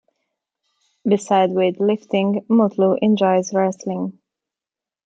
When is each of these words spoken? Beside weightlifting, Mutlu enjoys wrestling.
Beside 1.07 1.51
weightlifting, 1.51 2.43
Mutlu 2.47 2.97
enjoys 3.03 3.53
wrestling. 3.53 4.17